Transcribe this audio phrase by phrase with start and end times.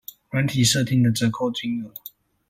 [0.31, 1.93] 軟體設定的折扣金額